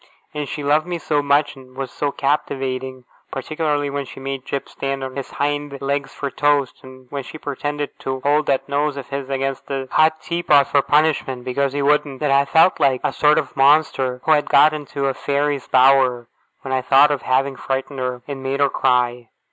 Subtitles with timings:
[0.33, 4.67] And she loved me so much, and was so captivating (particularly when she made Jip
[4.67, 8.97] stand on his hind legs for toast, and when she pretended to hold that nose
[8.97, 13.01] of his against the hot teapot for punishment because he wouldn't), that I felt like
[13.03, 16.27] a sort of Monster who had got into a Fairy's bower,
[16.63, 19.29] when I thought of having frightened her, and made her cry.